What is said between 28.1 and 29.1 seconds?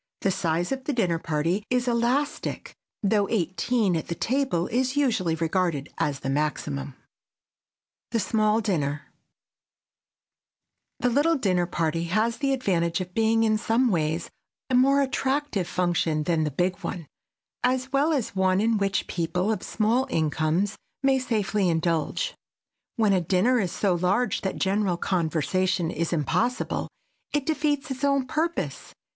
purpose.